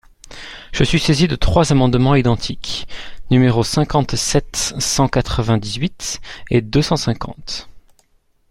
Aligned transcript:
Je 0.73 0.83
suis 0.83 0.99
saisi 0.99 1.27
de 1.27 1.35
trois 1.35 1.71
amendements 1.71 2.15
identiques, 2.15 2.87
numéros 3.29 3.63
cinquante-sept, 3.63 4.73
cent 4.79 5.07
quatre-vingt-dix-huit 5.07 6.21
et 6.49 6.61
deux 6.61 6.81
cent 6.81 6.97
cinquante. 6.97 7.69